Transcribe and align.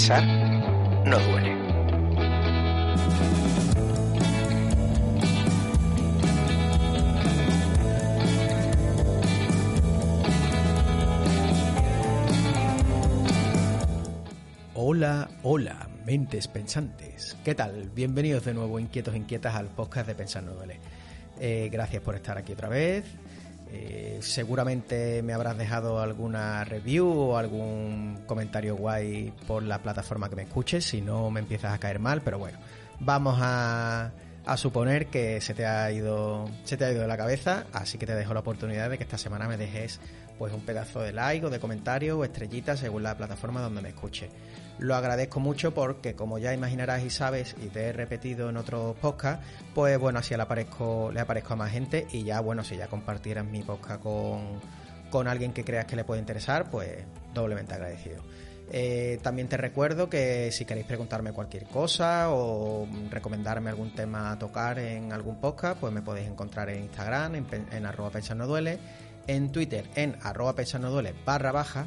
Pensar 0.00 0.24
no 1.04 1.18
duele. 1.18 1.54
Hola, 14.74 15.28
hola, 15.42 15.90
mentes 16.06 16.48
pensantes. 16.48 17.36
¿Qué 17.44 17.54
tal? 17.54 17.90
Bienvenidos 17.94 18.46
de 18.46 18.54
nuevo, 18.54 18.80
inquietos, 18.80 19.14
inquietas, 19.14 19.54
al 19.54 19.66
podcast 19.66 20.06
de 20.06 20.14
Pensar 20.14 20.44
No 20.44 20.54
Duele. 20.54 20.80
Eh, 21.38 21.68
gracias 21.70 22.02
por 22.02 22.14
estar 22.14 22.38
aquí 22.38 22.54
otra 22.54 22.70
vez. 22.70 23.04
Eh, 23.72 24.18
seguramente 24.20 25.22
me 25.22 25.32
habrás 25.32 25.56
dejado 25.56 26.00
alguna 26.00 26.64
review 26.64 27.08
o 27.08 27.36
algún 27.36 28.18
comentario 28.26 28.74
guay 28.74 29.32
por 29.46 29.62
la 29.62 29.78
plataforma 29.78 30.28
que 30.28 30.36
me 30.36 30.42
escuches, 30.42 30.84
si 30.84 31.00
no 31.00 31.30
me 31.30 31.40
empiezas 31.40 31.72
a 31.72 31.78
caer 31.78 32.00
mal, 32.00 32.20
pero 32.22 32.38
bueno, 32.38 32.58
vamos 32.98 33.38
a, 33.40 34.10
a 34.44 34.56
suponer 34.56 35.06
que 35.06 35.40
se 35.40 35.54
te 35.54 35.66
ha 35.66 35.90
ido 35.92 36.50
se 36.64 36.76
te 36.76 36.84
ha 36.84 36.90
ido 36.90 37.02
de 37.02 37.06
la 37.06 37.16
cabeza, 37.16 37.66
así 37.72 37.96
que 37.96 38.06
te 38.06 38.14
dejo 38.14 38.34
la 38.34 38.40
oportunidad 38.40 38.90
de 38.90 38.98
que 38.98 39.04
esta 39.04 39.18
semana 39.18 39.46
me 39.46 39.56
dejes 39.56 40.00
pues 40.40 40.54
un 40.54 40.62
pedazo 40.62 41.02
de 41.02 41.12
like 41.12 41.44
o 41.44 41.50
de 41.50 41.60
comentario 41.60 42.18
o 42.18 42.24
estrellita 42.24 42.74
según 42.74 43.02
la 43.02 43.14
plataforma 43.14 43.60
donde 43.60 43.82
me 43.82 43.90
escuche. 43.90 44.30
Lo 44.78 44.94
agradezco 44.94 45.38
mucho 45.38 45.74
porque 45.74 46.14
como 46.14 46.38
ya 46.38 46.54
imaginarás 46.54 47.02
y 47.04 47.10
sabes 47.10 47.54
y 47.62 47.66
te 47.66 47.82
he 47.82 47.92
repetido 47.92 48.48
en 48.48 48.56
otros 48.56 48.96
podcasts, 48.96 49.44
pues 49.74 49.98
bueno, 49.98 50.18
así 50.18 50.34
le 50.34 50.40
aparezco, 50.40 51.10
le 51.12 51.20
aparezco 51.20 51.52
a 51.52 51.56
más 51.56 51.70
gente 51.70 52.06
y 52.10 52.24
ya 52.24 52.40
bueno, 52.40 52.64
si 52.64 52.78
ya 52.78 52.86
compartieras 52.86 53.44
mi 53.44 53.60
podcast 53.60 54.00
con, 54.00 54.60
con 55.10 55.28
alguien 55.28 55.52
que 55.52 55.62
creas 55.62 55.84
que 55.84 55.94
le 55.94 56.04
puede 56.04 56.20
interesar, 56.20 56.70
pues 56.70 57.04
doblemente 57.34 57.74
agradecido. 57.74 58.22
Eh, 58.72 59.18
también 59.20 59.46
te 59.46 59.58
recuerdo 59.58 60.08
que 60.08 60.50
si 60.52 60.64
queréis 60.64 60.86
preguntarme 60.86 61.32
cualquier 61.32 61.64
cosa 61.64 62.30
o 62.30 62.88
recomendarme 63.10 63.68
algún 63.68 63.94
tema 63.94 64.30
a 64.30 64.38
tocar 64.38 64.78
en 64.78 65.12
algún 65.12 65.38
podcast, 65.38 65.78
pues 65.78 65.92
me 65.92 66.00
podéis 66.00 66.28
encontrar 66.28 66.70
en 66.70 66.84
Instagram, 66.84 67.34
en, 67.34 67.46
en 67.72 67.84
arroba 67.84 68.08
pensar 68.08 68.38
no 68.38 68.46
duele, 68.46 68.78
en 69.30 69.52
Twitter, 69.52 69.88
en 69.94 70.16
arroba 70.22 70.54
duele 70.54 71.14
barra 71.24 71.52
baja. 71.52 71.86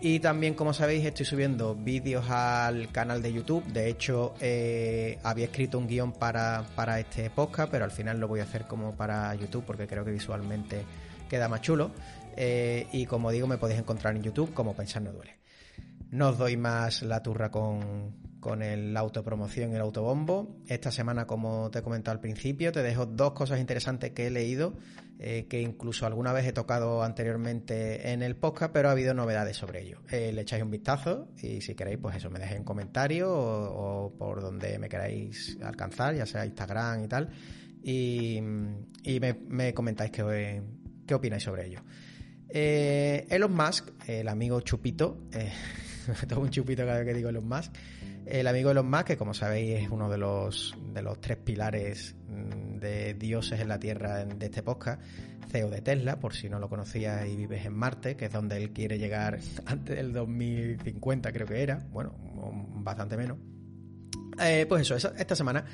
Y 0.00 0.20
también, 0.20 0.54
como 0.54 0.72
sabéis, 0.72 1.04
estoy 1.04 1.26
subiendo 1.26 1.74
vídeos 1.74 2.30
al 2.30 2.92
canal 2.92 3.22
de 3.22 3.32
YouTube. 3.32 3.64
De 3.64 3.88
hecho, 3.88 4.34
eh, 4.40 5.18
había 5.24 5.46
escrito 5.46 5.78
un 5.78 5.88
guion 5.88 6.12
para, 6.12 6.64
para 6.76 7.00
este 7.00 7.28
podcast, 7.30 7.70
pero 7.72 7.84
al 7.84 7.90
final 7.90 8.20
lo 8.20 8.28
voy 8.28 8.40
a 8.40 8.44
hacer 8.44 8.66
como 8.66 8.94
para 8.94 9.34
YouTube 9.34 9.64
porque 9.64 9.88
creo 9.88 10.04
que 10.04 10.12
visualmente 10.12 10.84
queda 11.28 11.48
más 11.48 11.62
chulo. 11.62 11.90
Eh, 12.36 12.86
y 12.92 13.06
como 13.06 13.32
digo, 13.32 13.48
me 13.48 13.58
podéis 13.58 13.80
encontrar 13.80 14.14
en 14.14 14.22
YouTube 14.22 14.52
como 14.54 14.76
Pensar 14.76 15.02
no 15.02 15.12
duele. 15.12 15.38
No 16.10 16.28
os 16.28 16.38
doy 16.38 16.56
más 16.56 17.02
la 17.02 17.20
turra 17.22 17.50
con, 17.50 18.35
con 18.46 18.62
el 18.62 18.96
autopromoción 18.96 19.72
y 19.72 19.74
el 19.74 19.80
autobombo. 19.80 20.60
Esta 20.68 20.92
semana, 20.92 21.26
como 21.26 21.68
te 21.72 21.80
he 21.80 21.82
comentado 21.82 22.12
al 22.14 22.20
principio, 22.20 22.70
te 22.70 22.80
dejo 22.80 23.04
dos 23.04 23.32
cosas 23.32 23.58
interesantes 23.58 24.12
que 24.12 24.28
he 24.28 24.30
leído, 24.30 24.74
eh, 25.18 25.46
que 25.50 25.60
incluso 25.60 26.06
alguna 26.06 26.32
vez 26.32 26.46
he 26.46 26.52
tocado 26.52 27.02
anteriormente 27.02 28.12
en 28.12 28.22
el 28.22 28.36
podcast, 28.36 28.72
pero 28.72 28.88
ha 28.88 28.92
habido 28.92 29.14
novedades 29.14 29.56
sobre 29.56 29.82
ello. 29.82 30.00
Eh, 30.12 30.30
le 30.32 30.42
echáis 30.42 30.62
un 30.62 30.70
vistazo 30.70 31.26
y 31.42 31.60
si 31.60 31.74
queréis, 31.74 31.98
pues 31.98 32.14
eso, 32.14 32.30
me 32.30 32.38
dejéis 32.38 32.58
en 32.58 32.64
comentarios 32.64 33.28
o, 33.28 34.14
por 34.16 34.40
donde 34.40 34.78
me 34.78 34.88
queráis 34.88 35.58
alcanzar, 35.60 36.14
ya 36.14 36.24
sea 36.24 36.46
Instagram 36.46 37.02
y 37.02 37.08
tal, 37.08 37.28
y, 37.82 38.38
me, 38.40 39.34
me, 39.48 39.74
comentáis 39.74 40.12
qué, 40.12 40.62
opináis 41.12 41.42
sobre 41.42 41.66
ello. 41.66 41.80
Eh, 42.48 43.26
Elon 43.28 43.52
Musk, 43.52 43.88
el 44.06 44.28
amigo 44.28 44.60
Chupito, 44.60 45.26
eh, 45.32 45.50
tomo 46.28 46.42
un 46.42 46.50
chupito 46.50 46.84
cada 46.86 46.98
vez 46.98 47.08
que 47.08 47.14
digo 47.14 47.28
Elon 47.28 47.48
Musk. 47.48 47.72
El 48.26 48.48
amigo 48.48 48.72
Elon 48.72 48.90
Musk, 48.90 49.04
que 49.04 49.16
como 49.16 49.34
sabéis 49.34 49.84
es 49.84 49.88
uno 49.88 50.10
de 50.10 50.18
los, 50.18 50.76
de 50.92 51.00
los 51.00 51.20
tres 51.20 51.36
pilares 51.36 52.16
de 52.28 53.14
dioses 53.14 53.60
en 53.60 53.68
la 53.68 53.78
Tierra 53.78 54.24
de 54.24 54.46
este 54.46 54.64
podcast, 54.64 55.00
CEO 55.48 55.70
de 55.70 55.80
Tesla, 55.80 56.18
por 56.18 56.34
si 56.34 56.48
no 56.48 56.58
lo 56.58 56.68
conocías 56.68 57.24
y 57.28 57.36
vives 57.36 57.64
en 57.64 57.74
Marte, 57.74 58.16
que 58.16 58.24
es 58.24 58.32
donde 58.32 58.56
él 58.56 58.72
quiere 58.72 58.98
llegar 58.98 59.38
antes 59.66 59.96
del 59.96 60.12
2050 60.12 61.32
creo 61.32 61.46
que 61.46 61.62
era, 61.62 61.86
bueno, 61.92 62.16
bastante 62.82 63.16
menos. 63.16 63.38
Eh, 64.40 64.66
pues 64.68 64.90
eso, 64.90 65.12
esta 65.14 65.36
semana 65.36 65.64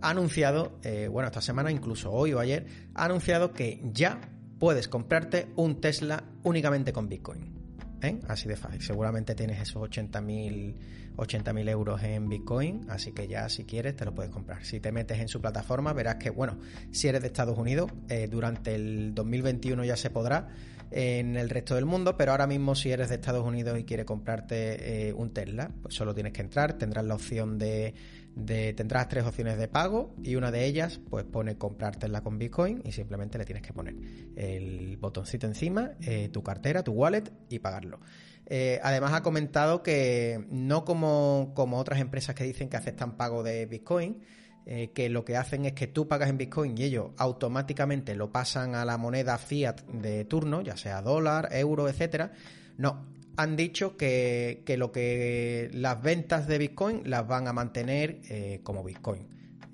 ha 0.00 0.10
anunciado, 0.10 0.78
eh, 0.84 1.08
bueno, 1.08 1.26
esta 1.26 1.40
semana, 1.40 1.72
incluso 1.72 2.12
hoy 2.12 2.32
o 2.32 2.38
ayer, 2.38 2.66
ha 2.94 3.04
anunciado 3.04 3.52
que 3.52 3.82
ya 3.92 4.20
puedes 4.60 4.86
comprarte 4.86 5.48
un 5.56 5.80
Tesla 5.80 6.22
únicamente 6.44 6.92
con 6.92 7.08
Bitcoin. 7.08 7.65
¿Eh? 8.02 8.20
Así 8.28 8.48
de 8.48 8.56
fácil. 8.56 8.82
Seguramente 8.82 9.34
tienes 9.34 9.60
esos 9.60 9.82
80.000 9.82 10.74
80 11.16 11.50
euros 11.70 12.02
en 12.02 12.28
Bitcoin, 12.28 12.86
así 12.88 13.12
que 13.12 13.26
ya 13.26 13.48
si 13.48 13.64
quieres 13.64 13.96
te 13.96 14.04
lo 14.04 14.14
puedes 14.14 14.30
comprar. 14.30 14.64
Si 14.64 14.80
te 14.80 14.92
metes 14.92 15.18
en 15.18 15.28
su 15.28 15.40
plataforma 15.40 15.92
verás 15.92 16.16
que, 16.16 16.30
bueno, 16.30 16.58
si 16.90 17.08
eres 17.08 17.22
de 17.22 17.28
Estados 17.28 17.58
Unidos, 17.58 17.90
eh, 18.08 18.28
durante 18.30 18.74
el 18.74 19.14
2021 19.14 19.84
ya 19.84 19.96
se 19.96 20.10
podrá 20.10 20.48
en 20.90 21.36
el 21.36 21.50
resto 21.50 21.74
del 21.74 21.84
mundo, 21.84 22.16
pero 22.16 22.32
ahora 22.32 22.46
mismo 22.46 22.74
si 22.74 22.92
eres 22.92 23.08
de 23.08 23.16
Estados 23.16 23.44
Unidos 23.44 23.78
y 23.78 23.84
quieres 23.84 24.06
comprarte 24.06 25.08
eh, 25.08 25.12
un 25.12 25.32
Tesla, 25.32 25.70
pues 25.82 25.94
solo 25.94 26.14
tienes 26.14 26.32
que 26.32 26.42
entrar, 26.42 26.74
tendrás 26.74 27.04
la 27.04 27.14
opción 27.14 27.58
de, 27.58 27.94
de, 28.36 28.74
tendrás 28.74 29.08
tres 29.08 29.24
opciones 29.24 29.58
de 29.58 29.66
pago 29.66 30.14
y 30.22 30.36
una 30.36 30.50
de 30.50 30.66
ellas 30.66 31.00
pues 31.08 31.24
pone 31.24 31.56
comprar 31.56 31.96
Tesla 31.96 32.20
con 32.20 32.38
Bitcoin 32.38 32.82
y 32.84 32.92
simplemente 32.92 33.38
le 33.38 33.46
tienes 33.46 33.62
que 33.62 33.72
poner 33.72 33.96
el 34.36 34.98
botoncito 34.98 35.46
encima, 35.46 35.92
eh, 36.02 36.28
tu 36.28 36.42
cartera, 36.42 36.84
tu 36.84 36.92
wallet 36.92 37.24
y 37.48 37.58
pagarlo. 37.58 37.98
Eh, 38.44 38.78
además 38.82 39.14
ha 39.14 39.22
comentado 39.22 39.82
que 39.82 40.46
no 40.50 40.84
como, 40.84 41.52
como 41.54 41.78
otras 41.78 41.98
empresas 41.98 42.34
que 42.34 42.44
dicen 42.44 42.68
que 42.68 42.76
aceptan 42.76 43.16
pago 43.16 43.42
de 43.42 43.64
Bitcoin, 43.64 44.20
eh, 44.66 44.90
que 44.92 45.08
lo 45.08 45.24
que 45.24 45.36
hacen 45.36 45.64
es 45.64 45.72
que 45.72 45.86
tú 45.86 46.06
pagas 46.06 46.28
en 46.28 46.36
Bitcoin 46.36 46.76
y 46.76 46.84
ellos 46.84 47.12
automáticamente 47.16 48.14
lo 48.14 48.30
pasan 48.30 48.74
a 48.74 48.84
la 48.84 48.98
moneda 48.98 49.38
fiat 49.38 49.80
de 49.86 50.26
turno, 50.26 50.60
ya 50.60 50.76
sea 50.76 51.00
dólar, 51.00 51.48
euro, 51.52 51.88
etcétera. 51.88 52.32
No, 52.76 53.06
han 53.36 53.56
dicho 53.56 53.96
que, 53.96 54.62
que, 54.64 54.76
lo 54.76 54.92
que 54.92 55.70
las 55.72 56.02
ventas 56.02 56.46
de 56.46 56.58
Bitcoin 56.58 57.02
las 57.04 57.26
van 57.26 57.48
a 57.48 57.52
mantener 57.52 58.20
eh, 58.28 58.60
como 58.62 58.82
Bitcoin. 58.82 59.28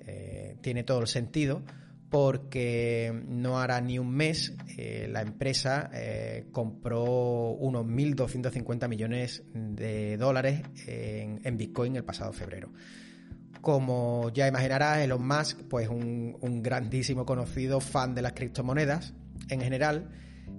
Eh, 0.05 0.57
tiene 0.61 0.83
todo 0.83 0.99
el 0.99 1.07
sentido 1.07 1.63
porque 2.09 3.11
no 3.27 3.59
hará 3.59 3.81
ni 3.81 3.97
un 3.97 4.11
mes 4.11 4.53
eh, 4.77 5.07
la 5.09 5.21
empresa 5.21 5.89
compró 6.51 7.51
unos 7.53 7.85
1.250 7.85 8.87
millones 8.87 9.43
de 9.51 10.17
dólares 10.17 10.61
en, 10.85 11.57
Bitcoin 11.57 11.95
el 11.95 12.03
pasado 12.03 12.31
febrero. 12.31 12.71
Como 13.61 14.29
ya 14.31 14.47
imaginarás, 14.47 14.99
Elon 14.99 15.25
Musk, 15.25 15.61
pues 15.63 15.87
un 15.89 16.61
grandísimo 16.61 17.25
conocido 17.25 17.79
fan 17.79 18.13
de 18.13 18.21
las 18.21 18.33
criptomonedas 18.33 19.13
en 19.49 19.61
general, 19.61 20.11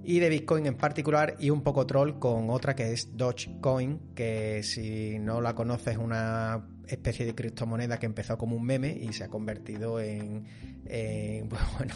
y 0.03 0.19
de 0.21 0.29
Bitcoin 0.29 0.67
en 0.67 0.77
particular 0.77 1.37
y 1.39 1.51
un 1.51 1.63
poco 1.63 1.87
troll 1.87 2.19
con 2.19 2.51
otra 2.51 2.75
que 2.75 2.93
es 2.93 3.17
Dogecoin, 3.17 4.15
que 4.15 4.63
si 4.63 5.19
no 5.19 5.41
la 5.41 5.55
conoces 5.55 5.95
es 5.95 5.99
una 5.99 6.67
especie 6.89 7.27
de 7.27 7.35
criptomoneda 7.35 7.99
que 7.99 8.07
empezó 8.07 8.37
como 8.39 8.57
un 8.57 8.65
meme 8.65 8.97
y 9.01 9.13
se 9.13 9.25
ha 9.25 9.29
convertido 9.29 10.01
en, 10.01 10.45
pues 11.49 11.63
bueno, 11.79 11.95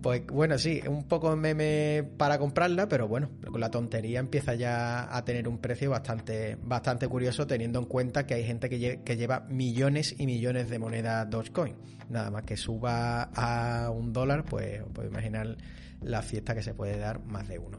pues 0.00 0.26
bueno, 0.26 0.58
sí, 0.58 0.80
un 0.88 1.04
poco 1.04 1.34
meme 1.36 2.04
para 2.16 2.38
comprarla, 2.38 2.88
pero 2.88 3.08
bueno, 3.08 3.30
la 3.56 3.70
tontería 3.70 4.20
empieza 4.20 4.54
ya 4.54 5.14
a 5.14 5.24
tener 5.24 5.48
un 5.48 5.58
precio 5.58 5.90
bastante, 5.90 6.56
bastante 6.62 7.08
curioso 7.08 7.46
teniendo 7.46 7.78
en 7.78 7.86
cuenta 7.86 8.26
que 8.26 8.34
hay 8.34 8.44
gente 8.44 8.68
que, 8.68 8.78
lle 8.78 9.02
que 9.04 9.16
lleva 9.16 9.40
millones 9.48 10.14
y 10.18 10.26
millones 10.26 10.70
de 10.70 10.78
monedas 10.78 11.28
Dogecoin. 11.28 11.74
Nada 12.08 12.30
más 12.30 12.44
que 12.44 12.56
suba 12.56 13.30
a 13.34 13.90
un 13.90 14.12
dólar, 14.12 14.44
pues 14.44 14.82
puedo 14.92 15.08
imaginar 15.08 15.56
la 16.00 16.22
fiesta 16.22 16.54
que 16.54 16.62
se 16.62 16.74
puede 16.74 16.98
dar 16.98 17.24
más 17.24 17.48
de 17.48 17.58
uno. 17.58 17.78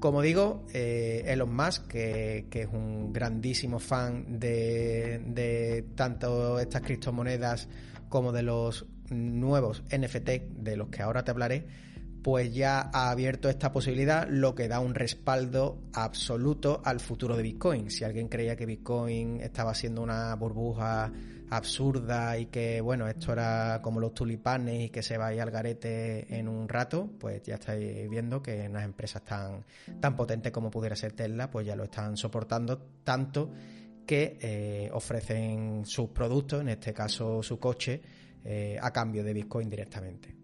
Como 0.00 0.20
digo, 0.20 0.66
eh, 0.74 1.24
Elon 1.26 1.54
Musk, 1.54 1.86
que, 1.88 2.46
es 2.50 2.68
un 2.72 3.12
grandísimo 3.12 3.78
fan 3.78 4.38
de, 4.38 5.20
de 5.24 5.86
tanto 5.94 6.58
estas 6.58 6.82
criptomonedas 6.82 7.68
como 8.08 8.32
de 8.32 8.42
los 8.42 8.86
nuevos 9.10 9.82
NFT 9.90 10.28
de 10.58 10.76
los 10.76 10.88
que 10.88 11.02
ahora 11.02 11.24
te 11.24 11.30
hablaré, 11.30 11.66
pues 12.24 12.54
ya 12.54 12.88
ha 12.90 13.10
abierto 13.10 13.50
esta 13.50 13.70
posibilidad, 13.70 14.26
lo 14.26 14.54
que 14.54 14.66
da 14.66 14.80
un 14.80 14.94
respaldo 14.94 15.82
absoluto 15.92 16.80
al 16.82 16.98
futuro 16.98 17.36
de 17.36 17.42
Bitcoin. 17.42 17.90
Si 17.90 18.02
alguien 18.02 18.28
creía 18.28 18.56
que 18.56 18.64
Bitcoin 18.64 19.42
estaba 19.42 19.74
siendo 19.74 20.00
una 20.00 20.34
burbuja 20.34 21.12
absurda 21.50 22.38
y 22.38 22.46
que, 22.46 22.80
bueno, 22.80 23.06
esto 23.08 23.34
era 23.34 23.80
como 23.82 24.00
los 24.00 24.14
tulipanes 24.14 24.84
y 24.84 24.88
que 24.88 25.02
se 25.02 25.18
va 25.18 25.26
a 25.26 25.34
ir 25.34 25.42
al 25.42 25.50
garete 25.50 26.34
en 26.34 26.48
un 26.48 26.66
rato, 26.66 27.10
pues 27.20 27.42
ya 27.42 27.56
estáis 27.56 28.08
viendo 28.08 28.42
que 28.42 28.68
unas 28.70 28.86
empresas 28.86 29.22
tan, 29.22 29.62
tan 30.00 30.16
potentes 30.16 30.50
como 30.50 30.70
pudiera 30.70 30.96
ser 30.96 31.12
Tesla, 31.12 31.50
pues 31.50 31.66
ya 31.66 31.76
lo 31.76 31.84
están 31.84 32.16
soportando 32.16 32.78
tanto 33.04 33.52
que 34.06 34.38
eh, 34.40 34.90
ofrecen 34.94 35.84
sus 35.84 36.08
productos, 36.08 36.62
en 36.62 36.70
este 36.70 36.94
caso 36.94 37.42
su 37.42 37.58
coche, 37.58 38.00
eh, 38.42 38.78
a 38.80 38.90
cambio 38.90 39.22
de 39.22 39.34
Bitcoin 39.34 39.68
directamente. 39.68 40.43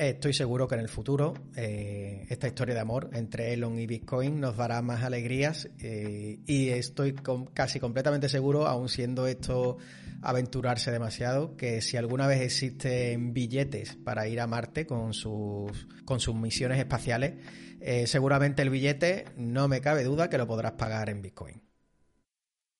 Estoy 0.00 0.32
seguro 0.32 0.66
que 0.66 0.76
en 0.76 0.80
el 0.80 0.88
futuro 0.88 1.34
eh, 1.54 2.24
esta 2.30 2.48
historia 2.48 2.74
de 2.74 2.80
amor 2.80 3.10
entre 3.12 3.52
Elon 3.52 3.78
y 3.78 3.86
Bitcoin 3.86 4.40
nos 4.40 4.56
dará 4.56 4.80
más 4.80 5.02
alegrías 5.02 5.68
eh, 5.78 6.38
y 6.46 6.70
estoy 6.70 7.14
casi 7.52 7.80
completamente 7.80 8.30
seguro, 8.30 8.66
aun 8.66 8.88
siendo 8.88 9.26
esto 9.26 9.76
aventurarse 10.22 10.90
demasiado, 10.90 11.54
que 11.54 11.82
si 11.82 11.98
alguna 11.98 12.26
vez 12.26 12.40
existen 12.40 13.34
billetes 13.34 13.94
para 13.96 14.26
ir 14.26 14.40
a 14.40 14.46
Marte 14.46 14.86
con 14.86 15.12
sus, 15.12 15.86
con 16.06 16.18
sus 16.18 16.34
misiones 16.34 16.78
espaciales, 16.78 17.34
eh, 17.82 18.06
seguramente 18.06 18.62
el 18.62 18.70
billete 18.70 19.26
no 19.36 19.68
me 19.68 19.82
cabe 19.82 20.02
duda 20.04 20.30
que 20.30 20.38
lo 20.38 20.46
podrás 20.46 20.72
pagar 20.72 21.10
en 21.10 21.20
Bitcoin. 21.20 21.60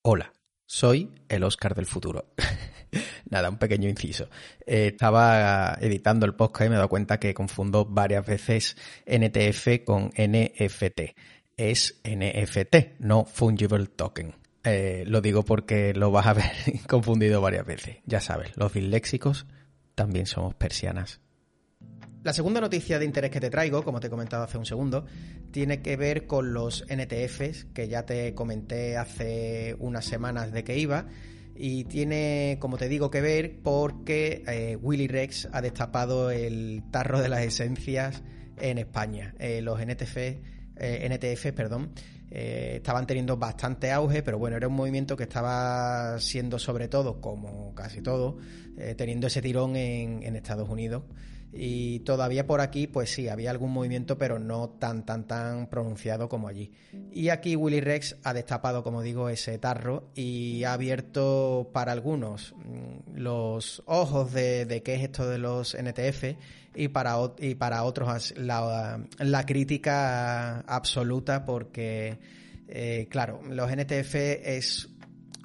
Hola, 0.01 0.33
soy 0.65 1.13
el 1.29 1.45
Oscar 1.45 1.75
del 1.75 1.85
futuro. 1.85 2.33
Nada, 3.31 3.49
un 3.49 3.59
pequeño 3.59 3.89
inciso. 3.89 4.29
Eh, 4.67 4.89
estaba 4.89 5.79
editando 5.81 6.27
el 6.27 6.35
podcast 6.35 6.67
y 6.67 6.69
me 6.69 6.75
he 6.75 6.79
dado 6.79 6.89
cuenta 6.89 7.19
que 7.19 7.33
confundo 7.33 7.85
varias 7.85 8.27
veces 8.27 8.77
NTF 9.07 9.85
con 9.85 10.11
NFT. 10.11 11.01
Es 11.57 12.01
NFT, 12.05 13.01
no 13.01 13.25
Fungible 13.25 13.87
Token. 13.87 14.35
Eh, 14.65 15.05
lo 15.07 15.21
digo 15.21 15.45
porque 15.45 15.95
lo 15.95 16.11
vas 16.11 16.27
a 16.27 16.33
ver 16.35 16.51
confundido 16.89 17.41
varias 17.41 17.65
veces. 17.65 17.99
Ya 18.05 18.21
sabes, 18.21 18.57
los 18.57 18.73
disléxicos 18.73 19.47
también 19.95 20.27
somos 20.27 20.55
persianas. 20.55 21.21
La 22.23 22.35
segunda 22.35 22.61
noticia 22.61 22.99
de 22.99 23.07
interés 23.07 23.31
que 23.31 23.41
te 23.41 23.49
traigo, 23.49 23.83
como 23.83 23.99
te 23.99 24.09
he 24.09 24.11
comentado 24.11 24.45
hace 24.45 24.59
un 24.59 24.67
segundo, 24.67 25.07
tiene 25.53 25.81
que 25.81 25.97
ver 25.97 26.27
con 26.27 26.53
los 26.53 26.85
NTFs, 26.87 27.67
que 27.73 27.89
ya 27.89 28.05
te 28.05 28.35
comenté 28.35 28.99
hace 28.99 29.75
unas 29.79 30.05
semanas 30.05 30.53
de 30.53 30.63
que 30.63 30.79
iba, 30.79 31.07
y 31.63 31.85
tiene, 31.85 32.57
como 32.59 32.79
te 32.79 32.89
digo, 32.89 33.11
que 33.11 33.21
ver 33.21 33.61
porque 33.63 34.43
eh, 34.47 34.79
Willy 34.81 35.09
Rex 35.09 35.47
ha 35.53 35.61
destapado 35.61 36.31
el 36.31 36.83
tarro 36.91 37.21
de 37.21 37.29
las 37.29 37.43
esencias 37.43 38.23
en 38.57 38.79
España. 38.79 39.35
Eh, 39.39 39.61
los 39.61 39.79
NTF, 39.79 40.17
eh, 40.17 40.39
NTF, 40.79 41.53
perdón, 41.53 41.93
estaban 42.31 43.07
teniendo 43.07 43.37
bastante 43.37 43.93
auge, 43.93 44.23
pero 44.23 44.39
bueno, 44.39 44.57
era 44.57 44.69
un 44.69 44.75
movimiento 44.75 45.17
que 45.17 45.25
estaba 45.25 46.19
siendo 46.19 46.59
sobre 46.59 46.89
todo, 46.89 47.21
como 47.21 47.75
casi 47.75 48.01
todo, 48.01 48.39
teniendo 48.97 49.27
ese 49.27 49.43
tirón 49.43 49.77
en, 49.77 50.23
en 50.23 50.37
Estados 50.37 50.69
Unidos 50.69 51.03
y 51.53 52.01
todavía 52.01 52.47
por 52.47 52.61
aquí 52.61 52.87
pues 52.87 53.11
sí, 53.11 53.29
había 53.29 53.51
algún 53.51 53.73
movimiento 53.73 54.19
pero 54.19 54.39
no 54.39 54.69
tan 54.69 55.05
tan 55.05 55.27
tan 55.27 55.67
pronunciado 55.69 56.29
como 56.29 56.49
allí. 56.49 56.71
Y 57.13 57.31
aquí 57.31 57.57
Willy 57.57 57.81
Rex 57.81 58.17
ha 58.23 58.33
destapado, 58.33 58.83
como 58.85 59.03
digo, 59.03 59.29
ese 59.29 59.59
tarro 59.59 60.11
y 60.15 60.65
ha 60.65 60.75
abierto 60.75 61.71
para 61.73 61.93
algunos 61.93 62.55
mm, 62.57 63.17
los 63.17 63.83
ojos 63.87 64.33
de, 64.33 64.83
qué 64.85 64.95
es 64.95 65.03
esto 65.03 65.29
de 65.29 65.39
los 65.39 65.75
NTF 65.75 66.37
y 66.75 66.89
para, 66.89 67.17
y 67.39 67.57
para 67.57 67.83
otros 67.83 68.33
la, 68.37 69.05
la 69.19 69.47
crítica 69.47 70.61
absoluta 70.61 71.45
porque, 71.45 72.19
eh, 72.69 73.09
claro, 73.11 73.41
los 73.49 73.71
NTF 73.71 74.15
es 74.15 74.89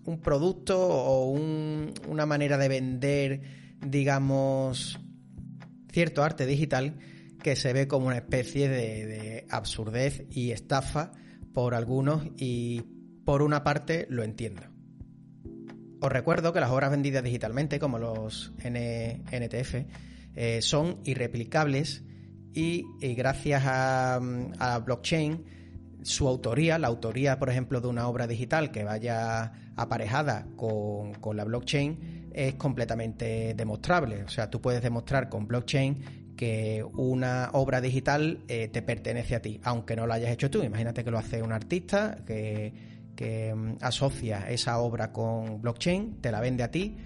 un 0.05 0.19
producto 0.19 0.79
o 0.79 1.29
una 1.29 2.25
manera 2.27 2.59
de 2.59 2.67
vender, 2.67 3.41
digamos, 3.81 4.99
cierto 5.95 6.25
arte 6.25 6.45
digital 6.45 6.97
que 7.41 7.55
se 7.55 7.71
ve 7.71 7.87
como 7.87 8.07
una 8.07 8.17
especie 8.17 8.67
de, 8.67 9.47
absurdez 9.49 10.25
y 10.29 10.51
estafa 10.51 11.13
por 11.53 11.73
algunos 11.73 12.27
y 12.35 12.81
por 13.23 13.41
una 13.41 13.63
parte 13.63 14.05
lo 14.09 14.23
entiendo. 14.23 14.63
Os 16.01 16.11
recuerdo 16.11 16.51
que 16.51 16.59
las 16.59 16.69
obras 16.71 16.91
vendidas 16.91 17.23
digitalmente, 17.23 17.79
como 17.79 17.97
los 17.97 18.51
NTF, 18.61 19.85
eh, 20.35 20.61
son 20.61 20.99
irreplicables 21.05 22.03
y, 22.51 22.83
gracias 23.15 23.63
a, 23.65 24.19
blockchain, 24.83 25.45
su 26.01 26.27
autoría, 26.27 26.77
la 26.77 26.87
autoría, 26.87 27.39
por 27.39 27.49
ejemplo, 27.49 27.79
de 27.79 27.87
una 27.87 28.09
obra 28.09 28.27
digital 28.27 28.69
que 28.69 28.83
vaya 28.83 29.53
aparejada 29.77 30.45
con, 30.57 31.13
con 31.13 31.37
la 31.37 31.45
blockchain, 31.45 32.14
es 32.35 32.55
completamente 32.55 33.53
demostrable. 33.55 34.23
O 34.23 34.29
sea, 34.29 34.49
tú 34.49 34.59
puedes 34.61 34.81
demostrar 34.81 35.29
con 35.29 35.47
blockchain 35.47 36.33
que 36.35 36.83
una 36.93 37.49
obra 37.53 37.79
digital 37.79 38.43
eh, 38.49 38.67
te 38.67 38.81
pertenece 38.81 39.35
a 39.35 39.41
ti, 39.41 39.61
aunque 39.63 39.95
no 39.95 40.05
la 40.05 40.15
hayas 40.15 40.31
hecho 40.31 40.51
tú. 40.51 40.61
Imagínate 40.61 41.03
que 41.03 41.11
lo 41.11 41.17
hace 41.17 41.41
un 41.41 41.53
artista 41.53 42.17
que, 42.25 42.73
mm, 43.55 43.77
asocia 43.79 44.49
esa 44.49 44.79
obra 44.79 45.13
con 45.13 45.61
blockchain, 45.61 46.21
te 46.21 46.31
la 46.31 46.41
vende 46.41 46.63
a 46.63 46.71
ti 46.71 46.97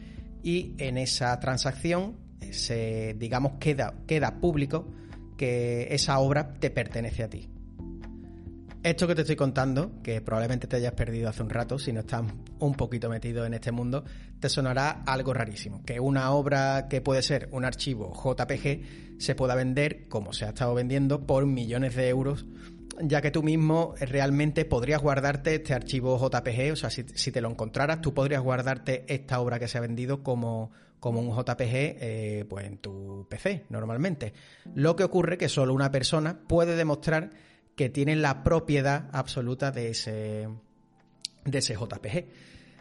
y 0.42 0.74
en 0.80 0.98
esa 0.98 1.40
transacción 1.40 2.18
se, 2.52 3.16
digamos, 3.20 3.54
queda, 3.60 3.94
queda 4.08 4.40
público 4.40 4.88
que 5.38 5.94
esa 5.94 6.18
obra 6.20 6.56
te 6.56 6.72
pertenece 6.72 7.24
a 7.24 7.30
ti. 7.30 7.50
Esto 8.82 9.08
que 9.08 9.16
te 9.16 9.22
estoy 9.22 9.36
contando, 9.36 10.02
que 10.02 10.22
probablemente 10.22 10.66
te 10.66 10.78
hayas 10.78 10.94
perdido 10.94 11.28
hace 11.28 11.44
un 11.44 11.50
rato 11.50 11.78
si 11.78 11.92
no 11.92 12.00
estás 12.00 12.24
un 12.60 12.76
poquito 12.76 13.10
metido 13.10 13.46
en 13.46 13.54
este 13.54 13.74
mundo, 13.74 14.06
te 14.40 14.48
sonará 14.48 15.04
algo 15.06 15.34
rarísimo. 15.34 15.84
Que 15.84 16.00
una 16.00 16.32
obra 16.32 16.88
que 16.90 17.02
puede 17.02 17.22
ser 17.22 17.50
un 17.52 17.66
archivo 17.66 18.14
JPG 18.14 19.20
se 19.20 19.36
pueda 19.36 19.56
vender, 19.56 20.08
como 20.08 20.32
se 20.32 20.46
ha 20.46 20.50
estado 20.50 20.74
vendiendo, 20.76 21.28
por 21.28 21.46
millones 21.46 21.94
de 21.94 22.08
euros, 22.08 22.46
ya 23.02 23.22
que 23.22 23.32
tú 23.32 23.44
mismo 23.44 23.96
realmente 24.00 24.64
podrías 24.64 25.02
guardarte 25.02 25.56
este 25.56 25.74
archivo 25.74 26.18
JPG, 26.18 26.72
o 26.72 26.76
sea, 26.78 26.90
si, 26.90 27.04
te 27.04 27.42
lo 27.42 27.50
encontraras, 27.50 28.00
tú 28.00 28.14
podrías 28.14 28.42
guardarte 28.42 29.04
esta 29.14 29.42
obra 29.42 29.60
que 29.60 29.68
se 29.68 29.78
ha 29.78 29.82
vendido 29.82 30.24
como, 30.24 30.72
como 31.02 31.20
un 31.20 31.36
JPG 31.36 31.74
eh, 31.74 32.46
pues 32.48 32.66
en 32.66 32.78
tu 32.78 33.28
PC 33.30 33.66
normalmente. 33.68 34.32
Lo 34.74 34.96
que 34.96 35.04
ocurre 35.04 35.38
que 35.38 35.50
solo 35.50 35.74
una 35.74 35.92
persona 35.92 36.40
puede 36.48 36.78
demostrar 36.78 37.49
que 37.80 37.88
tienen 37.88 38.22
la 38.22 38.44
propiedad 38.44 39.10
absoluta 39.14 39.72
de 39.72 39.92
ese, 39.92 40.50
de 41.46 41.58
ese 41.58 41.76
JPG. 41.76 42.26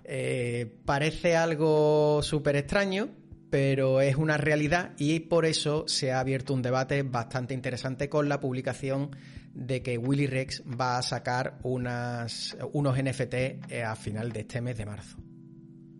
Eh, 0.02 0.74
parece 0.84 1.36
algo 1.36 2.20
súper 2.24 2.56
extraño, 2.56 3.08
pero 3.48 4.00
es 4.00 4.16
una 4.16 4.38
realidad 4.38 4.94
y 4.98 5.20
por 5.20 5.46
eso 5.46 5.84
se 5.86 6.10
ha 6.10 6.18
abierto 6.18 6.52
un 6.52 6.62
debate 6.62 7.04
bastante 7.04 7.54
interesante 7.54 8.08
con 8.08 8.28
la 8.28 8.40
publicación 8.40 9.14
de 9.54 9.84
que 9.84 9.98
Willy 9.98 10.26
Rex 10.26 10.64
va 10.64 10.98
a 10.98 11.02
sacar 11.02 11.60
unas, 11.62 12.56
unos 12.72 13.00
NFT 13.00 13.34
eh, 13.34 13.84
a 13.86 13.94
final 13.94 14.32
de 14.32 14.40
este 14.40 14.60
mes 14.60 14.76
de 14.78 14.86
marzo. 14.86 15.16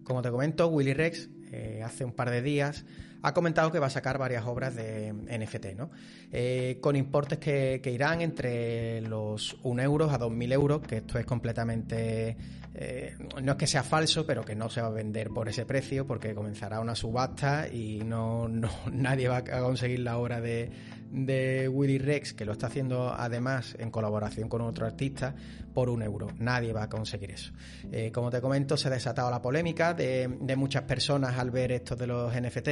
Como 0.02 0.22
te 0.22 0.30
comento, 0.32 0.66
Willy 0.66 0.92
Rex 0.92 1.30
eh, 1.52 1.82
hace 1.84 2.04
un 2.04 2.14
par 2.14 2.30
de 2.30 2.42
días 2.42 2.84
ha 3.22 3.34
comentado 3.34 3.72
que 3.72 3.78
va 3.78 3.86
a 3.86 3.90
sacar 3.90 4.18
varias 4.18 4.46
obras 4.46 4.74
de 4.74 5.12
NFT, 5.12 5.76
¿no? 5.76 5.90
Eh, 6.30 6.78
con 6.80 6.96
importes 6.96 7.38
que, 7.38 7.80
irán 7.84 8.20
entre 8.20 9.00
los 9.02 9.56
1 9.62 9.82
euro 9.82 10.10
a 10.10 10.18
2.000 10.18 10.52
euros, 10.52 10.80
que 10.82 10.98
esto 10.98 11.18
es 11.18 11.26
completamente... 11.26 12.36
Eh, 12.80 13.16
no 13.42 13.52
es 13.52 13.58
que 13.58 13.66
sea 13.66 13.82
falso, 13.82 14.24
pero 14.24 14.44
que 14.44 14.54
no 14.54 14.68
se 14.68 14.80
va 14.80 14.86
a 14.86 14.90
vender 14.90 15.30
por 15.30 15.48
ese 15.48 15.66
precio, 15.66 16.06
porque 16.06 16.34
comenzará 16.34 16.78
una 16.78 16.94
subasta 16.94 17.66
y 17.66 18.02
no, 18.04 18.46
no 18.46 18.70
nadie 18.92 19.28
va 19.28 19.38
a 19.38 19.60
conseguir 19.60 20.00
la 20.00 20.18
obra 20.18 20.40
de, 20.40 20.70
de 21.10 21.68
Willy 21.68 21.98
Rex, 21.98 22.34
que 22.34 22.44
lo 22.44 22.52
está 22.52 22.66
haciendo 22.66 23.12
además 23.12 23.76
en 23.78 23.90
colaboración 23.90 24.48
con 24.48 24.60
otro 24.62 24.86
artista, 24.86 25.34
por 25.72 25.90
un 25.90 26.02
euro. 26.02 26.28
Nadie 26.38 26.72
va 26.72 26.84
a 26.84 26.88
conseguir 26.88 27.30
eso. 27.30 27.52
Eh, 27.92 28.10
como 28.12 28.30
te 28.30 28.40
comento, 28.40 28.76
se 28.76 28.88
ha 28.88 28.90
desatado 28.90 29.30
la 29.30 29.40
polémica 29.40 29.94
de, 29.94 30.28
muchas 30.56 30.82
personas 30.82 31.38
al 31.38 31.50
ver 31.50 31.72
esto 31.72 31.94
de 31.94 32.06
los 32.06 32.32
NFT, 32.34 32.68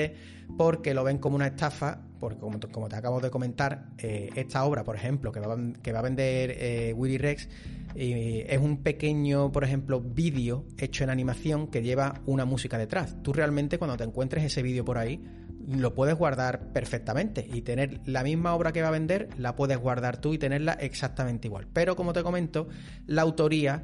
porque 0.57 0.93
lo 0.93 1.05
ven 1.05 1.19
como 1.19 1.37
una 1.37 1.47
estafa, 1.47 2.01
porque 2.19 2.41
como, 2.41 2.89
te 2.89 2.97
acabo 2.97 3.21
de 3.21 3.31
comentar, 3.31 3.91
eh, 3.99 4.31
esta 4.35 4.65
obra, 4.65 4.83
por 4.83 4.97
ejemplo, 4.97 5.31
que 5.31 5.41
va, 5.41 5.99
a 5.99 6.03
vender 6.03 6.57
eh, 6.59 6.93
Willy 6.97 7.19
Rex, 7.19 7.49
es 7.95 8.59
un 8.59 8.83
pequeño, 8.83 9.51
por 9.53 9.65
ejemplo, 9.65 10.01
vídeo 10.01 10.67
hecho 10.77 11.05
en 11.05 11.11
animación 11.11 11.69
que 11.69 11.83
lleva 11.83 12.21
una 12.27 12.45
música 12.45 12.77
detrás. 12.77 13.17
Tú 13.23 13.33
realmente 13.33 13.79
cuando 13.79 13.97
te 13.97 14.05
encuentres 14.05 14.45
ese 14.45 14.63
vídeo 14.63 14.85
por 14.85 14.99
ahí, 14.99 15.25
lo 15.67 15.95
puedes 15.95 16.15
guardar 16.15 16.73
perfectamente 16.73 17.47
y 17.53 17.63
tener 17.63 18.01
la 18.07 18.23
misma 18.23 18.55
obra 18.55 18.73
que 18.73 18.83
va 18.83 18.89
a 18.89 18.93
vender, 18.93 19.29
la 19.37 19.57
puedes 19.57 19.79
guardar 19.79 20.21
tú 20.21 20.33
y 20.35 20.39
tenerla 20.39 20.75
exactamente 20.75 21.49
igual. 21.49 21.67
Pero 21.73 21.97
como 21.97 22.13
te 22.13 22.23
comento, 22.23 22.69
la 23.07 23.23
autoría, 23.23 23.83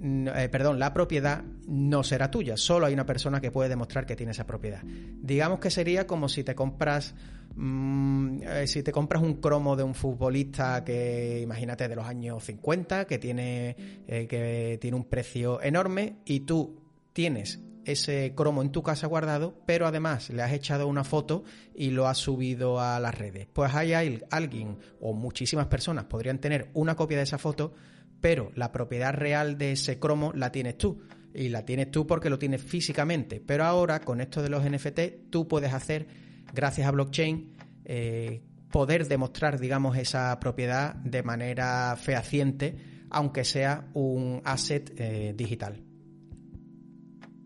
eh, 0.00 0.48
perdón, 0.50 0.78
la 0.78 0.94
propiedad 0.94 1.42
no 1.66 2.04
será 2.04 2.30
tuya, 2.30 2.56
solo 2.56 2.86
hay 2.86 2.94
una 2.94 3.06
persona 3.06 3.40
que 3.40 3.50
puede 3.50 3.68
demostrar 3.68 4.06
que 4.06 4.14
tiene 4.14 4.32
esa 4.32 4.46
propiedad. 4.46 4.82
Digamos 4.84 5.58
que 5.58 5.70
sería 5.70 6.06
como 6.06 6.28
si 6.28 6.44
te 6.44 6.54
compras 6.54 7.14
mm, 7.56 8.42
eh, 8.42 8.66
si 8.68 8.82
te 8.84 8.92
compras 8.92 9.22
un 9.22 9.34
cromo 9.40 9.74
de 9.74 9.82
un 9.82 9.94
futbolista 9.94 10.84
que 10.84 11.40
imagínate 11.40 11.88
de 11.88 11.96
los 11.96 12.06
años 12.06 12.44
50 12.44 13.06
que 13.06 13.18
tiene 13.18 13.76
eh, 14.06 14.26
que 14.28 14.78
tiene 14.80 14.96
un 14.96 15.04
precio 15.04 15.60
enorme 15.60 16.18
y 16.24 16.40
tú 16.40 16.80
tienes 17.12 17.63
ese 17.84 18.34
cromo 18.34 18.62
en 18.62 18.70
tu 18.70 18.82
casa 18.82 19.06
guardado, 19.06 19.62
pero 19.66 19.86
además 19.86 20.30
le 20.30 20.42
has 20.42 20.52
echado 20.52 20.86
una 20.86 21.04
foto 21.04 21.44
y 21.74 21.90
lo 21.90 22.06
has 22.08 22.18
subido 22.18 22.80
a 22.80 22.98
las 23.00 23.16
redes. 23.16 23.46
Pues 23.52 23.74
hay 23.74 23.92
alguien 24.30 24.78
o 25.00 25.12
muchísimas 25.12 25.66
personas 25.66 26.04
podrían 26.04 26.38
tener 26.38 26.70
una 26.74 26.96
copia 26.96 27.16
de 27.16 27.24
esa 27.24 27.38
foto, 27.38 27.74
pero 28.20 28.50
la 28.54 28.72
propiedad 28.72 29.12
real 29.12 29.58
de 29.58 29.72
ese 29.72 29.98
cromo 29.98 30.32
la 30.34 30.50
tienes 30.50 30.78
tú. 30.78 31.02
Y 31.34 31.48
la 31.48 31.64
tienes 31.64 31.90
tú 31.90 32.06
porque 32.06 32.30
lo 32.30 32.38
tienes 32.38 32.62
físicamente. 32.62 33.42
Pero 33.44 33.64
ahora, 33.64 34.00
con 34.00 34.20
esto 34.20 34.40
de 34.40 34.48
los 34.48 34.64
NFT, 34.64 35.30
tú 35.30 35.48
puedes 35.48 35.74
hacer, 35.74 36.06
gracias 36.52 36.86
a 36.86 36.92
blockchain, 36.92 37.56
eh, 37.84 38.40
poder 38.70 39.08
demostrar, 39.08 39.58
digamos, 39.58 39.96
esa 39.96 40.38
propiedad 40.38 40.94
de 40.94 41.24
manera 41.24 41.96
fehaciente, 41.96 42.76
aunque 43.10 43.44
sea 43.44 43.88
un 43.94 44.42
asset 44.44 44.92
eh, 44.96 45.34
digital. 45.36 45.82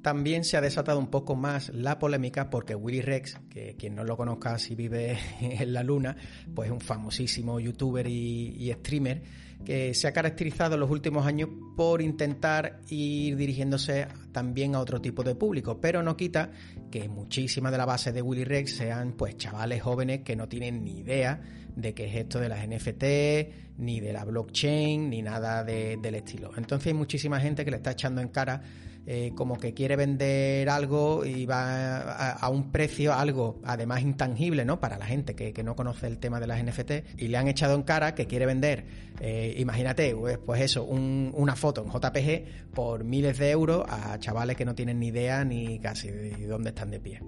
También 0.02 0.44
se 0.44 0.56
ha 0.56 0.60
desatado 0.60 0.98
un 0.98 1.08
poco 1.08 1.34
más 1.34 1.70
la 1.70 1.98
polémica 1.98 2.50
porque 2.50 2.74
Willy 2.74 3.00
Rex, 3.00 3.38
que 3.50 3.74
quien 3.76 3.94
no 3.94 4.04
lo 4.04 4.16
conozca 4.16 4.58
si 4.58 4.74
vive 4.74 5.18
en 5.40 5.72
la 5.72 5.82
luna, 5.82 6.16
pues 6.54 6.68
es 6.68 6.72
un 6.72 6.80
famosísimo 6.80 7.58
youtuber 7.58 8.06
y, 8.06 8.72
streamer 8.78 9.22
que 9.64 9.92
se 9.92 10.06
ha 10.06 10.12
caracterizado 10.12 10.74
en 10.74 10.80
los 10.80 10.90
últimos 10.90 11.26
años 11.26 11.48
por 11.76 12.00
intentar 12.00 12.80
ir 12.90 13.36
dirigiéndose 13.36 14.06
también 14.30 14.76
a 14.76 14.80
otro 14.80 15.00
tipo 15.00 15.24
de 15.24 15.34
público, 15.34 15.80
pero 15.80 16.00
no 16.00 16.16
quita 16.16 16.52
que 16.92 17.08
muchísimas 17.08 17.72
de 17.72 17.78
la 17.78 17.84
base 17.84 18.12
de 18.12 18.22
Willy 18.22 18.44
Rex 18.44 18.76
sean 18.76 19.14
pues 19.14 19.36
chavales 19.36 19.82
jóvenes 19.82 20.20
que 20.20 20.36
no 20.36 20.48
tienen 20.48 20.84
ni 20.84 21.00
idea 21.00 21.42
de 21.74 21.92
qué 21.92 22.06
es 22.06 22.14
esto 22.14 22.38
de 22.38 22.48
las 22.48 22.66
NFT, 22.66 23.78
ni 23.78 24.00
de 24.00 24.12
la 24.12 24.24
blockchain, 24.24 25.10
ni 25.10 25.22
nada 25.22 25.64
del 25.64 26.14
estilo. 26.14 26.52
Entonces 26.56 26.88
hay 26.88 26.94
muchísima 26.94 27.40
gente 27.40 27.64
que 27.64 27.70
le 27.70 27.78
está 27.78 27.92
echando 27.92 28.20
en 28.20 28.28
cara 28.28 28.62
eh, 29.10 29.32
como 29.34 29.56
que 29.56 29.72
quiere 29.72 29.96
vender 29.96 30.68
algo 30.68 31.24
y 31.24 31.46
va 31.46 31.96
a, 32.34 32.48
un 32.50 32.70
precio, 32.70 33.14
algo 33.14 33.58
además 33.64 34.02
intangible, 34.02 34.66
¿no? 34.66 34.80
Para 34.80 34.98
la 34.98 35.06
gente 35.06 35.34
que, 35.34 35.62
no 35.62 35.74
conoce 35.74 36.08
el 36.08 36.18
tema 36.18 36.40
de 36.40 36.46
las 36.46 36.62
NFT 36.62 37.16
y 37.16 37.28
le 37.28 37.38
han 37.38 37.48
echado 37.48 37.74
en 37.74 37.84
cara 37.84 38.14
que 38.14 38.26
quiere 38.26 38.44
vender, 38.44 38.84
eh, 39.18 39.54
imagínate, 39.56 40.14
pues, 40.14 40.36
pues 40.36 40.60
eso, 40.60 40.84
una 40.84 41.56
foto 41.56 41.82
en 41.82 41.90
JPG 41.90 42.74
por 42.74 43.02
miles 43.04 43.38
de 43.38 43.50
euros 43.50 43.86
a 43.88 44.18
chavales 44.18 44.58
que 44.58 44.66
no 44.66 44.74
tienen 44.74 45.00
ni 45.00 45.06
idea 45.06 45.42
ni 45.42 45.78
casi 45.78 46.10
de 46.10 46.46
dónde 46.46 46.68
están 46.68 46.90
de 46.90 47.00
pie. 47.00 47.22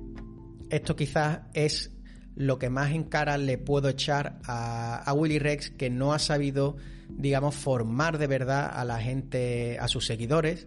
Esto 0.68 0.94
quizás 0.94 1.40
es 1.54 1.92
lo 2.34 2.58
que 2.58 2.68
más 2.68 2.90
en 2.90 3.04
cara 3.04 3.38
le 3.38 3.56
puedo 3.56 3.88
echar 3.88 4.38
a, 4.44 4.96
a 4.96 5.14
Willy 5.14 5.38
Rex 5.38 5.70
que 5.70 5.88
no 5.88 6.12
ha 6.12 6.18
sabido, 6.18 6.76
digamos, 7.08 7.54
formar 7.54 8.18
de 8.18 8.26
verdad 8.26 8.70
a 8.70 8.84
la 8.84 8.98
gente, 9.00 9.78
a 9.80 9.88
sus 9.88 10.04
seguidores 10.04 10.66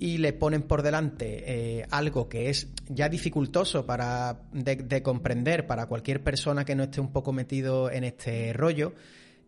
y 0.00 0.16
le 0.16 0.32
ponen 0.32 0.62
por 0.62 0.82
delante 0.82 1.44
eh, 1.46 1.86
algo 1.90 2.26
que 2.26 2.48
es 2.48 2.68
ya 2.88 3.10
dificultoso 3.10 3.84
para 3.84 4.40
de, 4.50 5.02
comprender 5.02 5.66
para 5.66 5.86
cualquier 5.86 6.24
persona 6.24 6.64
que 6.64 6.74
no 6.74 6.84
esté 6.84 7.02
un 7.02 7.12
poco 7.12 7.34
metido 7.34 7.90
en 7.90 8.04
este 8.04 8.54
rollo 8.54 8.94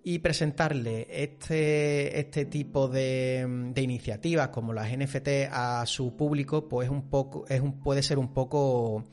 y 0.05 0.19
presentarle 0.19 1.07
este, 1.11 2.21
este 2.21 2.45
tipo 2.45 2.87
de, 2.87 3.73
iniciativas 3.77 4.49
como 4.49 4.75
las 4.75 4.95
NFT 4.95 5.49
a 5.51 5.87
su 5.87 6.17
público 6.17 6.69
pues 6.69 6.91
un 6.91 7.09
poco 7.09 7.47
es 7.49 7.63
un, 7.63 7.81
puede 7.81 8.03
ser 8.03 8.19
un 8.19 8.35
poco 8.35 9.07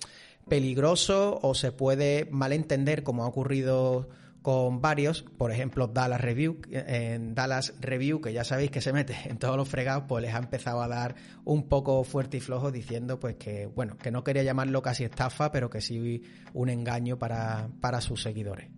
peligroso 0.49 1.39
o 1.41 1.55
se 1.55 1.71
puede 1.71 2.27
malentender 2.31 3.01
como 3.01 3.23
ha 3.23 3.27
ocurrido 3.27 4.09
con 4.41 4.81
varios, 4.81 5.23
por 5.23 5.51
ejemplo 5.51 5.87
Dallas 5.87 6.21
Review, 6.21 6.61
en 6.69 7.35
Dallas 7.35 7.73
Review, 7.81 8.21
que 8.21 8.31
ya 8.31 8.43
sabéis 8.43 8.71
que 8.71 8.81
se 8.81 8.93
mete 8.93 9.15
en 9.25 9.37
todos 9.37 9.57
los 9.57 9.67
fregados, 9.67 10.05
pues 10.07 10.23
les 10.23 10.33
ha 10.33 10.37
empezado 10.37 10.81
a 10.81 10.87
dar 10.87 11.15
un 11.43 11.67
poco 11.67 12.03
fuerte 12.03 12.37
y 12.37 12.39
flojo 12.39 12.71
diciendo 12.71 13.19
pues 13.19 13.35
que, 13.35 13.65
bueno, 13.65 13.97
que 13.97 14.11
no 14.11 14.23
quería 14.23 14.43
llamarlo 14.43 14.81
casi 14.81 15.03
estafa, 15.03 15.51
pero 15.51 15.69
que 15.69 15.81
sí 15.81 16.23
un 16.53 16.69
engaño 16.69 17.17
para, 17.17 17.69
para 17.81 18.01
sus 18.01 18.21
seguidores. 18.21 18.69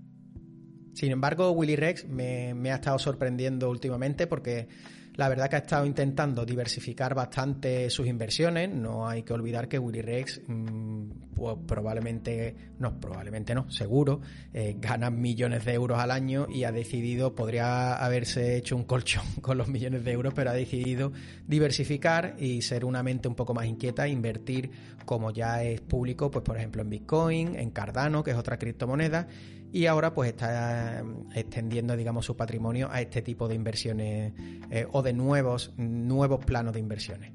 Sin 0.93 1.11
embargo, 1.11 1.51
Willy 1.51 1.75
Rex 1.75 2.07
me, 2.07 2.53
me 2.53 2.71
ha 2.71 2.75
estado 2.75 2.99
sorprendiendo 2.99 3.69
últimamente 3.69 4.27
porque 4.27 4.67
la 5.15 5.27
verdad 5.27 5.49
que 5.49 5.57
ha 5.57 5.59
estado 5.59 5.85
intentando 5.85 6.45
diversificar 6.45 7.13
bastante 7.13 7.89
sus 7.89 8.07
inversiones. 8.07 8.69
No 8.69 9.07
hay 9.07 9.23
que 9.23 9.33
olvidar 9.33 9.67
que 9.67 9.77
Willy 9.77 10.01
Rex, 10.01 10.41
mm, 10.47 11.11
pues 11.35 11.57
probablemente, 11.67 12.55
no, 12.79 12.99
probablemente 12.99 13.53
no, 13.53 13.69
seguro, 13.69 14.21
eh, 14.53 14.75
gana 14.79 15.09
millones 15.09 15.65
de 15.65 15.73
euros 15.73 15.99
al 15.99 16.11
año 16.11 16.47
y 16.49 16.63
ha 16.63 16.71
decidido, 16.71 17.35
podría 17.35 17.95
haberse 17.95 18.55
hecho 18.55 18.75
un 18.75 18.85
colchón 18.85 19.25
con 19.41 19.57
los 19.57 19.67
millones 19.67 20.05
de 20.05 20.11
euros, 20.11 20.33
pero 20.33 20.51
ha 20.51 20.53
decidido 20.53 21.11
diversificar 21.45 22.35
y 22.39 22.61
ser 22.61 22.85
una 22.85 23.03
mente 23.03 23.27
un 23.27 23.35
poco 23.35 23.53
más 23.53 23.65
inquieta, 23.65 24.07
invertir 24.07 24.71
como 25.05 25.31
ya 25.31 25.63
es 25.63 25.81
público, 25.81 26.31
pues 26.31 26.43
por 26.43 26.57
ejemplo 26.57 26.81
en 26.81 26.89
Bitcoin, 26.89 27.55
en 27.55 27.71
Cardano, 27.71 28.23
que 28.23 28.31
es 28.31 28.37
otra 28.37 28.57
criptomoneda, 28.57 29.27
y 29.73 29.85
ahora 29.85 30.13
pues 30.13 30.29
está 30.29 30.99
eh, 30.99 31.03
extendiendo, 31.35 31.95
digamos, 31.95 32.25
su 32.25 32.35
patrimonio 32.35 32.89
a 32.91 33.01
este 33.01 33.21
tipo 33.21 33.47
de 33.47 33.55
inversiones 33.55 34.33
eh, 34.69 34.85
de 35.01 35.13
nuevos, 35.13 35.73
nuevos 35.77 36.43
planos 36.45 36.73
de 36.73 36.79
inversiones. 36.79 37.33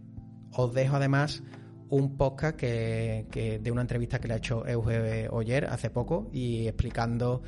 Os 0.52 0.72
dejo 0.72 0.96
además 0.96 1.42
un 1.88 2.16
podcast 2.16 2.56
que, 2.56 3.60
de 3.62 3.70
una 3.70 3.82
entrevista 3.82 4.18
que 4.20 4.28
le 4.28 4.34
ha 4.34 4.36
hecho 4.38 4.66
Euge 4.66 5.28
Oyer 5.30 5.66
hace 5.66 5.90
poco 5.90 6.28
y 6.32 6.66
explicando 6.66 7.42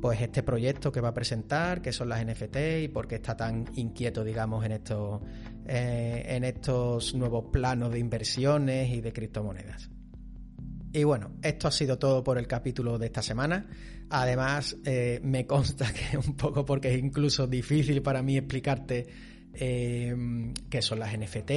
pues 0.00 0.20
este 0.20 0.42
proyecto 0.42 0.90
que 0.90 1.00
va 1.00 1.08
a 1.08 1.14
presentar, 1.14 1.82
qué 1.82 1.92
son 1.92 2.08
las 2.08 2.24
NFT 2.24 2.56
y 2.82 2.88
por 2.88 3.06
qué 3.06 3.16
está 3.16 3.36
tan 3.36 3.66
inquieto, 3.74 4.24
digamos, 4.24 4.64
en 4.64 4.72
estos, 4.72 5.20
eh, 5.66 6.24
en 6.26 6.44
estos 6.44 7.14
nuevos 7.14 7.46
planos 7.52 7.92
de 7.92 7.98
inversiones 7.98 8.90
y 8.90 9.00
de 9.00 9.12
criptomonedas. 9.12 9.90
Y 10.94 11.04
bueno, 11.04 11.32
esto 11.42 11.68
ha 11.68 11.70
sido 11.70 11.98
todo 11.98 12.22
por 12.22 12.36
el 12.36 12.46
capítulo 12.46 12.98
de 12.98 13.06
esta 13.06 13.22
semana. 13.22 13.66
Además, 14.10 14.76
eh, 14.84 15.20
me 15.22 15.46
consta 15.46 15.90
que 16.10 16.18
un 16.18 16.36
poco 16.36 16.64
porque 16.64 16.94
es 16.94 17.02
incluso 17.02 17.46
difícil 17.46 18.02
para 18.02 18.22
mí 18.22 18.36
explicarte 18.36 19.06
eh, 19.54 20.14
qué 20.70 20.82
son 20.82 20.98
las 21.00 21.16
NFT 21.16 21.50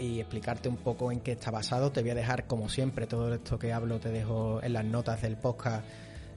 y 0.00 0.20
explicarte 0.20 0.68
un 0.68 0.76
poco 0.76 1.10
en 1.10 1.20
qué 1.20 1.32
está 1.32 1.50
basado. 1.50 1.90
Te 1.90 2.02
voy 2.02 2.10
a 2.10 2.14
dejar, 2.14 2.46
como 2.46 2.68
siempre, 2.68 3.06
todo 3.06 3.34
esto 3.34 3.58
que 3.58 3.72
hablo 3.72 3.98
te 3.98 4.10
dejo 4.10 4.62
en 4.62 4.72
las 4.72 4.84
notas 4.84 5.22
del 5.22 5.36
podcast 5.36 5.84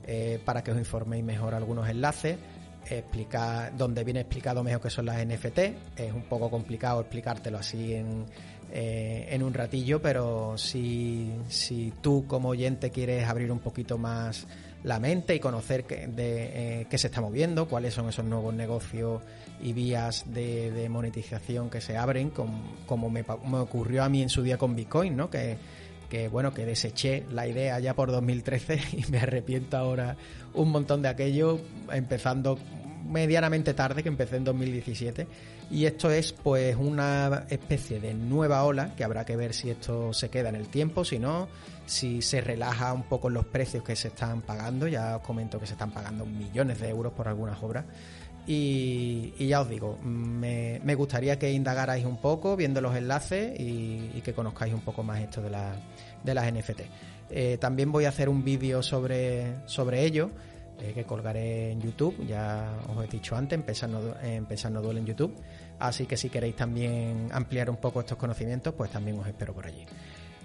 eh, 0.06 0.40
para 0.44 0.64
que 0.64 0.72
os 0.72 0.78
informéis 0.78 1.24
mejor 1.24 1.54
algunos 1.54 1.90
enlaces. 1.90 2.38
Explicar, 2.90 3.78
donde 3.78 4.04
viene 4.04 4.22
explicado 4.22 4.64
mejor 4.64 4.82
qué 4.82 4.90
son 4.90 5.06
las 5.06 5.24
NFT. 5.26 5.60
Es 5.98 6.14
un 6.14 6.24
poco 6.24 6.50
complicado 6.50 7.02
explicártelo 7.02 7.60
así 7.60 7.94
en, 7.94 8.26
eh, 8.72 9.28
en 9.30 9.44
un 9.44 9.54
ratillo, 9.54 10.02
pero 10.02 10.58
si, 10.58 11.32
si 11.48 11.94
tú 12.02 12.26
como 12.26 12.50
oyente 12.50 12.90
quieres 12.90 13.28
abrir 13.28 13.52
un 13.52 13.60
poquito 13.60 13.98
más 13.98 14.48
la 14.84 15.00
mente 15.00 15.36
y 15.36 15.40
conocer 15.40 15.84
qué, 15.86 16.08
de, 16.08 16.82
eh, 16.82 16.88
qué 16.90 16.98
se 16.98 17.08
está 17.08 17.22
moviendo, 17.22 17.68
cuáles 17.68 17.94
son 17.94 18.10
esos 18.10 18.26
nuevos 18.26 18.54
negocios 18.54 19.22
y 19.62 19.74
vías 19.74 20.26
de, 20.28 20.88
monetización 20.90 21.70
que 21.70 21.82
se 21.82 21.98
abren, 21.98 22.32
como, 22.32 23.10
me, 23.10 23.24
me, 23.24 23.58
ocurrió 23.58 24.04
a 24.04 24.10
mí 24.10 24.22
en 24.22 24.30
su 24.30 24.42
día 24.42 24.58
con 24.58 24.76
Bitcoin, 24.76 25.16
¿no? 25.16 25.30
Que, 25.30 25.58
que 26.10 26.28
bueno, 26.28 26.54
que 26.54 26.66
deseché 26.66 27.24
la 27.32 27.48
idea 27.48 27.80
ya 27.80 27.94
por 27.94 28.12
2013 28.12 28.80
y 28.98 29.12
me 29.12 29.20
arrepiento 29.20 29.78
ahora 29.78 30.18
un 30.54 30.70
montón 30.70 31.02
de 31.02 31.10
aquello, 31.10 31.62
empezando 31.92 32.58
medianamente 33.08 33.74
tarde, 33.74 34.04
que 34.04 34.10
empecé 34.10 34.38
en 34.38 34.44
2017. 34.44 35.28
Y 35.70 35.86
esto 35.86 36.12
es 36.12 36.34
pues 36.34 36.76
una 36.76 37.46
especie 37.50 38.00
de 38.00 38.14
nueva 38.14 38.64
ola, 38.64 38.94
que 38.96 39.04
habrá 39.04 39.26
que 39.26 39.36
ver 39.36 39.54
si 39.54 39.70
esto 39.70 40.14
se 40.14 40.30
queda 40.30 40.50
en 40.50 40.56
el 40.56 40.68
tiempo, 40.68 41.06
si 41.06 41.18
no, 41.18 41.48
si 41.86 42.22
se 42.22 42.42
relaja 42.42 42.94
un 42.94 43.04
poco 43.04 43.30
los 43.30 43.46
precios 43.46 43.84
que 43.84 43.96
se 43.96 44.10
están 44.10 44.42
pagando. 44.42 44.88
Ya 44.88 45.18
os 45.18 45.24
comento 45.24 45.60
que 45.60 45.66
se 45.66 45.74
están 45.74 45.92
pagando 45.92 46.26
millones 46.26 46.80
de 46.80 46.90
euros 46.90 47.14
por 47.14 47.28
algunas 47.28 47.62
obras. 47.64 47.86
Y, 48.48 49.34
ya 49.38 49.62
os 49.62 49.70
digo, 49.70 49.98
me, 50.04 50.96
gustaría 50.96 51.38
que 51.38 51.52
indagarais 51.52 52.06
un 52.06 52.18
poco 52.18 52.56
viendo 52.56 52.82
los 52.82 52.96
enlaces 52.96 53.58
y, 53.60 54.22
que 54.24 54.34
conozcáis 54.34 54.74
un 54.74 54.82
poco 54.82 55.04
más 55.04 55.22
esto 55.22 55.42
de, 55.42 55.52
la, 55.52 55.76
de 56.24 56.34
las 56.34 56.52
NFT. 56.52 56.82
Eh, 57.30 57.58
también 57.60 57.92
voy 57.92 58.06
a 58.06 58.10
hacer 58.10 58.28
un 58.28 58.44
vídeo 58.44 58.84
sobre, 58.84 59.56
sobre 59.66 60.04
ello 60.04 60.32
eh, 60.82 60.94
que 60.94 61.04
colgaré 61.04 61.72
en 61.72 61.82
YouTube, 61.82 62.26
ya 62.26 62.74
os 62.90 63.04
he 63.04 63.08
dicho 63.08 63.36
antes, 63.36 63.58
empezar 63.58 64.72
no, 64.72 64.82
duele 64.82 65.00
en 65.00 65.06
YouTube, 65.06 65.36
así 65.80 66.06
que 66.06 66.18
si 66.18 66.30
queréis 66.30 66.56
también 66.56 67.30
ampliar 67.32 67.70
un 67.70 67.78
poco 67.78 68.00
estos 68.00 68.18
conocimientos, 68.18 68.74
pues 68.74 68.90
también 68.90 69.20
os 69.20 69.28
espero 69.28 69.54
por 69.54 69.68
allí. 69.68 69.86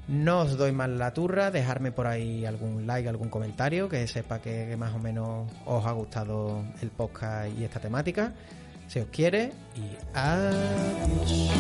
No 0.09 0.41
os 0.41 0.57
doy 0.57 0.73
más 0.73 0.89
la 0.89 1.13
turra, 1.13 1.51
dejarme 1.51 1.91
por 1.91 2.07
ahí 2.07 2.45
algún 2.45 2.87
like, 2.87 3.09
algún 3.09 3.29
comentario, 3.29 3.89
que 3.89 4.07
sepa 4.07 4.41
que, 4.41 4.77
más 4.77 4.95
o 4.95 4.99
menos 4.99 5.51
os 5.65 5.85
ha 5.85 5.93
gustado 5.93 6.63
el 6.81 6.91
podcast 6.91 7.51
y 7.59 7.65
esta 7.65 7.81
temática. 7.81 8.33
Si 8.87 9.01
os 9.01 9.07
quiere, 9.07 9.51
y 9.75 9.97
adiós. 10.15 11.51